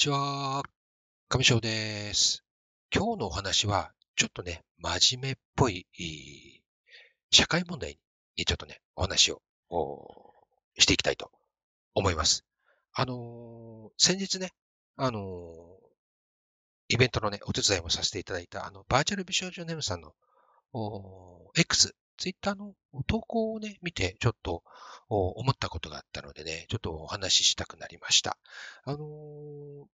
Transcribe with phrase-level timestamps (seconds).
[0.00, 0.62] ちは。
[1.28, 2.42] 上翔です。
[2.90, 5.86] 今日のお話は、ちょっとね、真面目っぽい、
[7.30, 7.98] 社会問題
[8.34, 9.42] にちょっとね、お話を
[10.78, 11.30] していきたいと
[11.94, 12.46] 思います。
[12.94, 14.52] あのー、先日ね、
[14.96, 20.14] あのー、イベントのね、お手伝いもさせていただいた、あの、バーチャル美少女ネームさんの、
[21.58, 22.74] X、ツイッターの
[23.06, 24.62] 投稿をね、見て、ちょっと
[25.08, 28.36] 思ったことがあったのでね、ちょっとお話ししたくなりました。
[28.84, 29.86] あのー、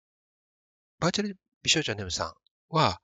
[0.98, 2.34] バーチャル美少女ネムさん
[2.74, 3.01] は、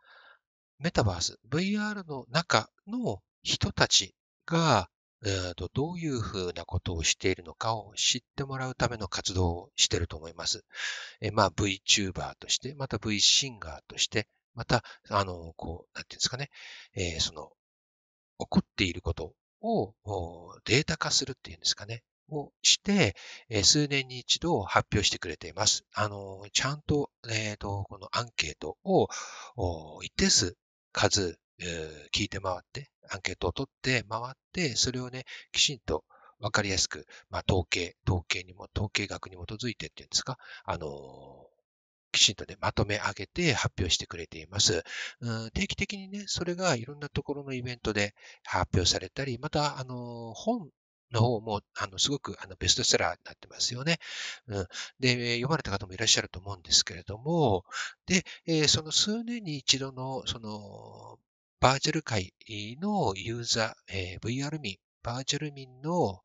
[0.80, 4.90] メタバース、VR の中の人たちが、
[5.24, 10.64] えー、とどういうふうなことをしているのかを知ってもらうための活動をしていると思います。
[11.20, 16.50] えー、まあ VTuber として、また V シンガーとして、また、あの、こう、なんていうんですかね、
[16.94, 17.52] えー、その、
[18.38, 19.94] 起こっていることを
[20.64, 22.02] データ化するっていうんですかね。
[22.30, 23.14] をして、
[23.62, 25.84] 数年に一度発表してくれています。
[25.92, 29.08] あの、ちゃんと、えっ、ー、と、このアンケートを
[30.02, 30.56] 一定数
[30.92, 31.38] 数、
[32.12, 36.04] 聞いて回って、アンケートを取って回って、それをね、きちんと
[36.40, 41.48] わかりやすく、まあ、統計、統計にも、統計学に基づいてっていうんですか、あの、
[42.12, 44.84] きちんとね、まとめ上げて発表してくれています。
[45.20, 50.70] うん定期的にね、それがいろんなところのイベントで発表されたり、また、あの、本
[51.12, 53.98] の方も、あの、すごく、あの、ベストセラーになってますよね。
[54.46, 54.66] うん。
[54.98, 57.64] で、読まれた方もいらっしゃると思うんですけれども、
[58.06, 61.18] で、えー、その数年に一度の、その、
[61.60, 62.34] バーチャル界
[62.80, 66.20] のユーザー、えー、VR 民、バーチャル民の、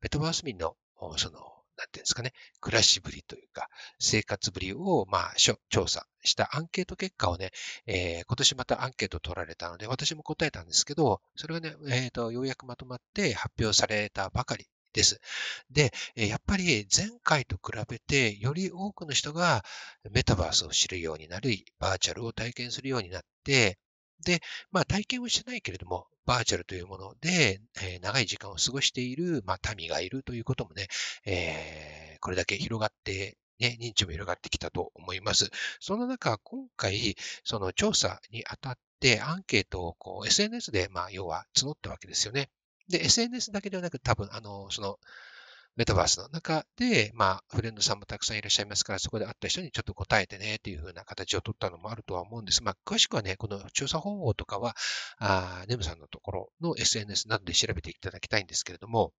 [0.00, 0.76] メタバース民の、
[1.16, 5.34] その、なんていうんですかね、暮らしぶりというか、生活ぶりを、まあ、
[5.68, 7.50] 調査したアンケート結果をね、
[7.86, 15.20] えー、今年またアンケート取られたので、私も答えたんですけど、それがね、えっ、ー、と、ようやくまとまって発表されたばかりです。
[15.70, 19.64] で、やっぱり前回と比べて、より多くの人が
[20.08, 23.78] メタバースを知るようになり、バーチャルを体験するようになって、
[24.24, 30.88] で、まあ体験をしてないけれども、バーチャルというもので、えー、長い時間を過ごしている、まあ民がいるということもね、
[31.26, 35.50] えー、これだけ広がってね、認知も広がってきたと思います。
[35.80, 42.50] その中、今回、その調査にあたってアンケートをこう SNS で、まあ、要は募ったわけですよね。
[42.88, 44.98] で、SNS だけではなく、多分、あの、その、
[45.76, 52.62] メタバースの中で、まあ、フレンドさんもたくさんいらっしゃいますから、そこで会った人にちょっと答えてね、っていうふうな形を取ったのもあるとは思うんです。
[52.62, 54.74] まあ、詳しくはね、この調査方法とかは、
[55.68, 59.12] ネムさんのところの SNS などで調べていただきたいんですけれども、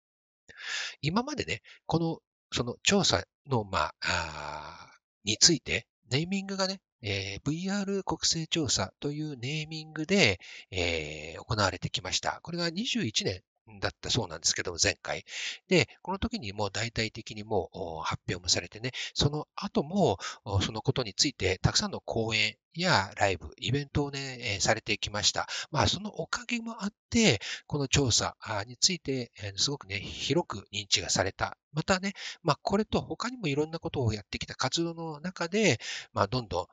[1.01, 2.19] 今までね、この、
[2.51, 4.91] その調査の、まあ、あ
[5.23, 12.39] について、ネーミングがね、えー、VR 国勢調査というネーミングで、えー、行われてきました。
[12.43, 13.41] これが21年
[13.79, 15.25] だったそうなんですけども、前回。
[15.67, 20.17] で、この時にもう大体的にもう発表もされてね、その後も
[20.61, 25.47] そのことについてたくさんの講演やライブ、イベントをね、されてきました。
[25.71, 28.35] まあ、そのおかげもあって、この調査
[28.67, 31.57] について、すごくね、広く認知がされた。
[31.71, 35.79] またね、まあ、これと他にもいろんなことをやってきた活動の中で、
[36.13, 36.67] まあ、どんどん、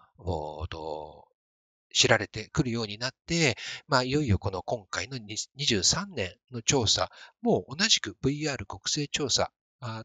[1.93, 3.57] 知られてくるようになって、
[3.89, 7.11] まあ、いよいよこの今回の23年の調査
[7.43, 9.51] も同じく VR 国勢調査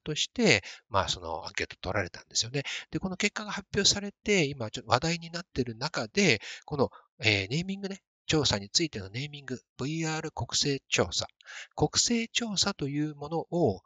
[0.03, 2.63] として、まあ、そのアンケート取られたんですよね。
[2.91, 11.27] で、この結果が発表されて、今ちょっと話題になっている中で、この、えー、ネーミングね、調査についてのネーミング、VR 国勢調査。
[11.75, 13.81] 国勢調査というものを、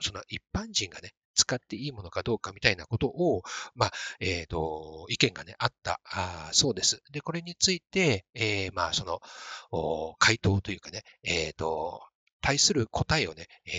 [0.00, 3.42] その一般人がね、使っていいものかどうかみたいなことを、
[3.74, 7.00] まあ、えっ、ー、と、意見がね、あったあ、そうです。
[7.12, 9.20] で、これについて、えー、まあ、その、
[10.18, 12.02] 回答というかね、えっ、ー、と、
[12.40, 13.70] 対する答えをね、え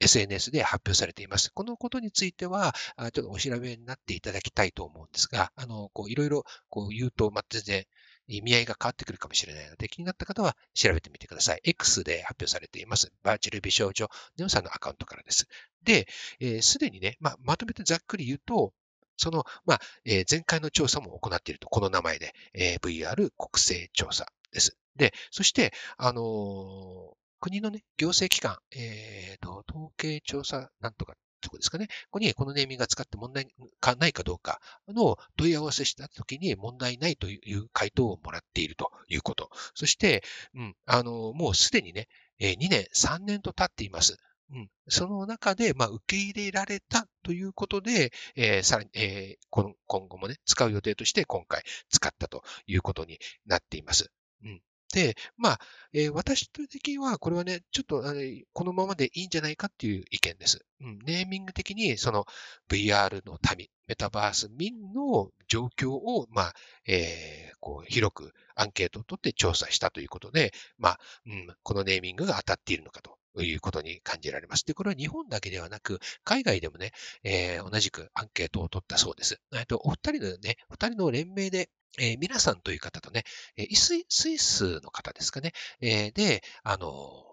[0.00, 1.50] ー、SNS で発表されています。
[1.52, 7.84] このことについては、ちょっとお調べになっていただきたいと思うんですが、あの、こう、いろいろ、こう言うと、ま、全然、
[8.30, 11.60] 意味合いが変わってくるかもしれないので、気になった方は調べてみてください。
[11.64, 13.12] X で発表されています。
[13.22, 15.46] バーチャル美少女ネオさんのアカウントからです。
[15.82, 18.72] で、す、えー、で、にね、まあ、まとめてざっくり言うと、
[19.16, 24.76] その、まあ、えー、前回の調査も行っていると、この名前で、えー、VR 国勢調査です。
[24.96, 31.86] で、そして、あのー、国のね、行政機関、えっ、と、統計調査なんとかとこですかね。
[31.86, 33.48] ここにこのネーミングが使って問題
[33.80, 39.50] かないかどうかの問い合わせしたときに問題ないという回答をもらっているということ。
[39.74, 40.22] そして、
[40.54, 42.08] うん、あの、もうすでにね、
[42.40, 44.18] 2年、3年と経っています。
[44.52, 54.10] うん、その中で、まあ、受け入れられたということで、えー、さらに、えー、今後もね、使う予定として今回使ったということになっています。
[54.42, 54.60] うん、
[54.92, 55.58] で、まあ、
[55.92, 58.20] えー私的には、これはね、ちょっと、あの
[58.52, 60.64] このままでいいんじゃないかっていう意見です。
[60.80, 62.26] うん、ネーミング的に、その
[62.68, 66.54] VR の民、メタバース民の状況を、まあ、
[66.86, 73.20] えー、こう、広くアンケートを取って調査したということで、まあ、うん、このネーミングが当たっているのかと。
[73.38, 74.66] いうことに感じられます。
[74.66, 76.90] で、これは日本だけではなく、海外でもね、
[77.22, 79.40] えー、同じくアンケートを取ったそうです。
[79.54, 83.24] えっと、お二人のね、二人の連名でえー、皆さんという方とね、
[83.56, 87.24] えー、スイスイスの方ですかね、えー、で、あの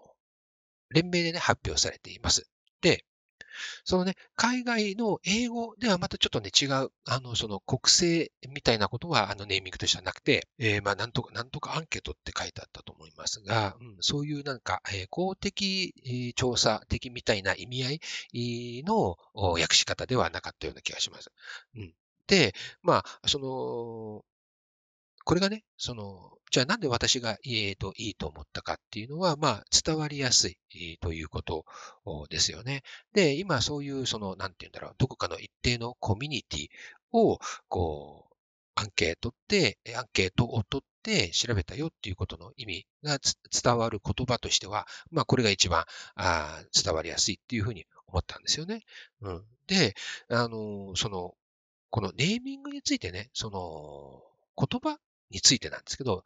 [0.90, 2.48] 連名でね、発表されています。
[2.80, 3.04] で、
[3.84, 17.90] そのね、海外の英語ではまたちょっとね、違う、あの、その国政みたいなことは、あの、ネーミングとしてはなくて、えー、まあ、なんとか、なんとかアンケートって書いてあったと思いますが、うん、そういうなんか、えー、公的、調査的みたいな意味合
[18.32, 21.30] いの訳し方ではなかったような気がします。
[21.74, 21.94] うん。
[22.26, 24.24] で、まあ、その、
[25.28, 30.56] これがね、その、じゃあなんで私が、えー、といいと思ったかっていうのは、まあ、伝わりやすい、
[31.02, 31.66] ということ
[32.30, 32.82] ですよね。
[33.12, 36.68] で、今そういう、その、なんて言うんだろう、どこかの一定のコミュニティ
[37.12, 37.38] を、
[37.68, 38.34] こう、
[38.74, 43.18] アンケートって、アンケートを取って調べたよっていうことの意味が
[43.52, 45.84] 伝わる言葉としては、まあ、これが一番
[46.14, 48.80] あ伝わりやすいっていうふうに思ったんですよね。
[49.20, 49.44] うん。
[49.66, 49.94] で、
[50.30, 51.34] あの、その、
[51.90, 54.22] このネーミングについてね、その、
[54.56, 54.98] 言葉
[55.30, 56.24] についてなんですけど、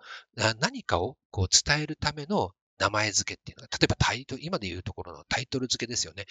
[0.60, 2.52] 何かをこう伝えるための
[2.82, 6.24] 名前付けっていうのは、例えばタイトル、今で言うところのタイトル付けですよね。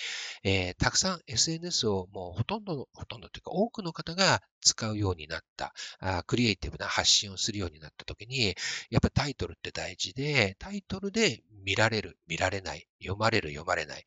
[0.43, 8.55] えー、たくさん SNS をもうほとんど、ほとんどというか多くの方が使うようになったあ、クリエイティブな発信をするようになったときに、
[8.89, 14.05] やっぱタイトルって大事で、タイトルで見られる、見られない、読まれる、読まれない、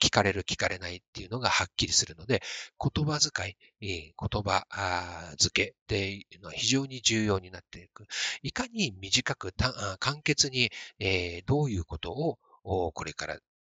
[0.00, 2.42] 聞かれる、聞かれないっていうのがはっきりするので、
[2.78, 4.66] 言葉遣い、言葉
[5.36, 8.06] 付けっていうのは非常に重要になっていく。
[8.42, 9.52] いかに短く
[9.98, 12.38] 簡潔に、えどういういうことを
[12.92, 13.38] これから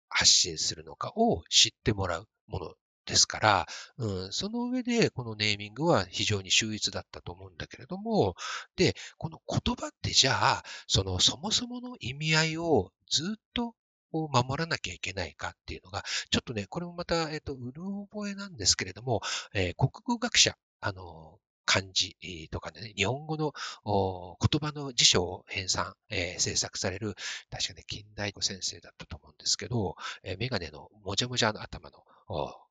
[0.09, 2.73] 発信するのかを知ってもらうもの
[3.05, 3.65] ですから、
[3.97, 8.35] うん、その上でこのネーミングは非常に秀逸だったと思うんだけれども、
[8.75, 13.75] で、この言葉ってじゃあ、そのそもそもの意味合いをずっと
[14.11, 17.81] を守らなきゃいけないかっていうのが、ちょっとね、これもまた、えっ、と、うる
[18.11, 19.21] 覚えなんですけれども、
[19.53, 21.39] えー、国語学者、あの、
[21.75, 22.15] 漢字
[22.51, 27.15] とかね、日本語の言葉の辞書を編纂、えー、制作される、
[27.51, 32.05] 確かね、近代語先生だったと思うんですけど、えー、メガネのもじゃもじゃの頭の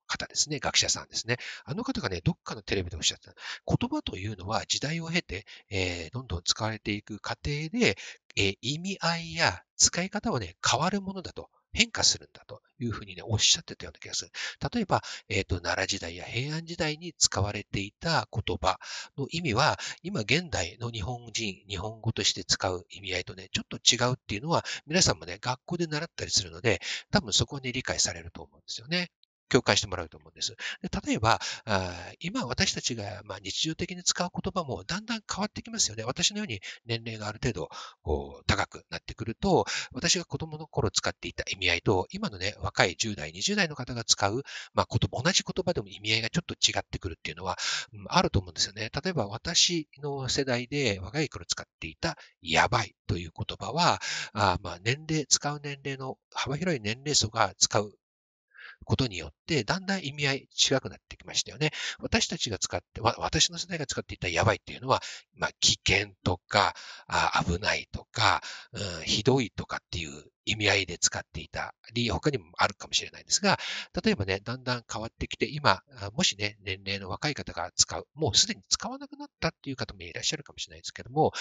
[0.07, 1.37] 方ですね、学者さんですね。
[1.67, 3.35] あの方がね、どっかのテレビでおっしゃった。
[3.67, 7.99] 言葉というのは時代を経て、えー、どんどん使われていく過程で、
[8.37, 11.51] えー、意味合いや使い方はね、変わるものだと。
[11.75, 14.31] 変化するんだというふうにね、おっしゃってたような気がする。
[14.73, 18.79] 例えば、えっ、ー、と、奈良時代や平安時代に使われていた言葉
[19.19, 26.81] の意味は、今現代の日本人、日本語として使う意味合いとね、ちょっと違うっていうのは、皆さんもね、学校で習ったりするので、
[27.11, 29.11] 多分そこに理解されると思うんですよね。
[29.49, 30.57] 共感してもらうと思うんです。
[30.83, 31.41] で例えば、
[32.21, 36.05] 今私たちが日常的に使う言葉もだんだん変わってきますよね。
[36.05, 37.69] 私のように年齢がある程度
[38.03, 44.43] こう高くなってくると、私が子供の頃使っていた意味合いと、今のね、若い10代、20代の方が使う、
[44.73, 47.59] まあ、同じ言葉でも意味合いがちょっと違ってくるっていうのは、
[47.93, 48.91] うん、あると思うんですよね。
[49.05, 54.01] 例えば私の世代で若い頃使っていたやばいという言葉は、
[54.33, 57.93] あま年齢、使う年齢の幅広い年齢層が使う
[58.85, 61.71] ことによって、だんだん意味合い違くなってきましたよね。
[61.99, 65.03] 私たちが使って、私の世代が使っていたやばいっていうのは、
[65.35, 66.75] まあ、危険とか、
[67.47, 73.59] 危ないとか、うん、ひどいとかっていう意味合いで使っていたり、他にもあるかもしれないですが、
[74.05, 81.33] 例えばね、だんだん変わってきて、今、もしね、年齢の若い方が使う、もうすでに使わなくなったっていう方もいらっしゃるかもしれないですけども、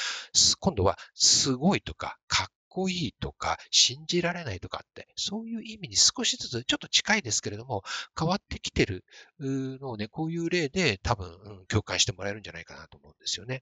[0.59, 7.83] 今度はすごいとか、かっこいいとか、信じられないとかって、そういう意味に少しずつ、ちょっと近いですけれども、
[8.17, 9.05] 変わってきてる
[9.39, 13.61] のをね、こういう例で多分、うん、共感してもらえるんじゃないかなと思うんですよね。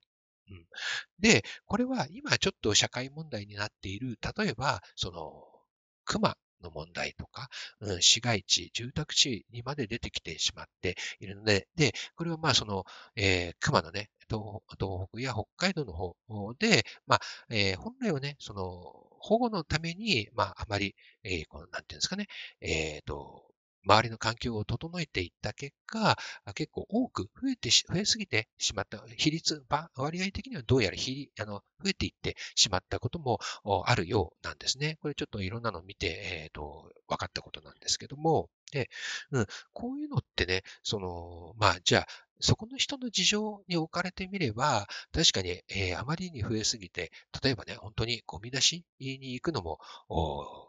[0.50, 0.66] うん、
[1.20, 5.44] で、これは今ちょっと社会問題になっている、例えば、その、
[6.06, 7.50] 熊の問題とか、
[7.82, 16.16] うん、市街地、住宅地にまで出てきてしまっているので、で、これはまあその、えー、熊のね、東北や北海道の方
[16.56, 17.20] で、まあ、
[17.50, 18.62] えー、本来はね、その、
[19.20, 22.28] 保護のために、まあ、あまり、えー、この、なんていうんですかね、
[22.60, 23.52] えっ、ー、と、
[23.86, 26.18] 周りの環境を整えていった結果、
[26.54, 29.64] 結構多く増えてし増えすぎてしまった、比率、
[29.96, 33.40] 割合的にはどうやら比あの増えていってしまったことも
[33.86, 34.98] あるようなんですね。
[35.02, 36.08] これちょっといろんなのを見て、
[36.44, 38.90] えっ、ー、と、分かったことなんですけども、で、
[39.32, 42.08] うん、こういうのってね、その、まあ、じゃあ、
[42.42, 47.12] そこの人の事情に置かれてみれば、確かに、えー、あまりに増えすぎて、
[47.44, 49.80] 例えばね、本当にゴミ出しに行くのも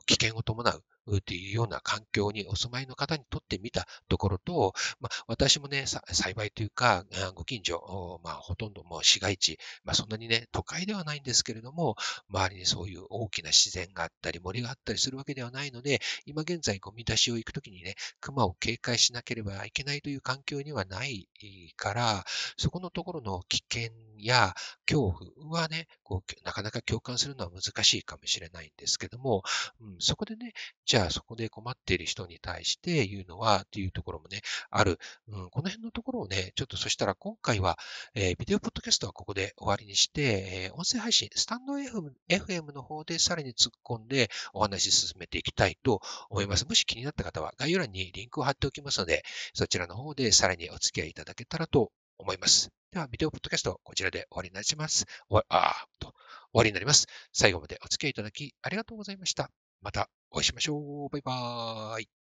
[0.07, 0.85] 危険を伴う。
[1.11, 7.05] っていうような環境にお住まいの方にとってみたところと、まあ、私もね、幸いというか、
[7.35, 11.97] ご近所、まあ、ほとんどもう市街地、まあ、そんなにね、都会ではないんですけれども、
[12.29, 21.29] 周りにそういう大きな自然があったり、森があったりするわけではないので、今現在ゴミ出しを行くときにね、熊を警戒しなければいけないという環境にはない
[21.77, 22.25] から、
[22.57, 24.55] そこのところの危険や
[24.93, 29.43] 恐怖はね、こうなかなか共感するのは難しいかもしれないんですけども、
[29.81, 30.53] うん、そこでね、
[30.85, 34.99] じゃあそこで困っている人に対して言うのはっていうところもね、ある。
[35.29, 37.79] うん、この辺のところをね、ちょっとそしたら今回は、
[38.15, 46.67] えー、ビデオポッドキャストはここで終わりにして、えー、音声配信、スタンド FM, FM の方でさらに突っ込んでお話し進めていきたいと思います。
[46.67, 49.23] もし気になった方は概要欄にリンクを貼っておきますので、
[49.55, 52.82] そちらの方でさらにお付き合いいただけたらと思います。
[52.93, 55.07] では、ビデオポッドキャスト、こちらで終わりになります。
[55.31, 56.15] 終わあと終
[56.53, 57.07] わりになります。
[57.33, 59.51] 最後までお付き合いいただきありがとうございました。
[59.81, 61.09] またお会いしましょう。
[61.09, 62.22] バイバーイ。